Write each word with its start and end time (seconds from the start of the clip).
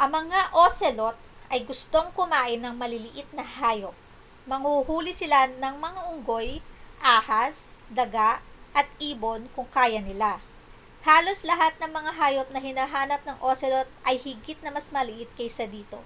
ang 0.00 0.10
mga 0.18 0.40
ocelot 0.64 1.14
ay 1.54 1.60
gustong 1.68 2.08
kumain 2.18 2.58
ng 2.62 2.74
maliliit 2.82 3.28
na 3.34 3.44
hayop 3.56 3.94
manghuhuli 4.50 5.12
sila 5.16 5.40
ng 5.62 5.74
mga 5.86 6.00
unggoy 6.12 6.50
ahas 7.16 7.56
daga 7.98 8.30
at 8.78 8.86
ibon 9.10 9.40
kung 9.54 9.68
kaya 9.76 10.00
nila 10.08 10.32
halos 11.08 11.40
lahat 11.50 11.72
ng 11.78 11.92
mga 11.98 12.10
hayop 12.20 12.48
na 12.50 12.58
hinahanap 12.66 13.20
ng 13.24 13.38
ocelot 13.50 13.86
ay 14.08 14.16
higit 14.26 14.58
na 14.66 14.74
mas 14.76 14.86
maliit 14.96 15.30
kaysa 15.38 15.64
dito 15.76 15.98